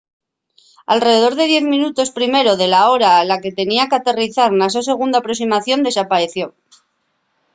alredor 0.93 1.33
de 1.39 1.45
diez 1.51 1.65
minutos 1.73 2.13
primero 2.19 2.51
de 2.61 2.67
la 2.73 2.81
hora 2.89 3.09
a 3.17 3.25
la 3.29 3.37
que 3.43 3.55
tenía 3.59 3.87
qu’aterrizar 3.89 4.49
na 4.55 4.67
so 4.73 4.81
segunda 4.89 5.17
aproximación 5.19 5.79
desapaeció 5.87 6.45